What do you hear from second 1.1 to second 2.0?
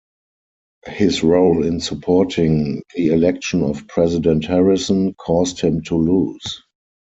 role in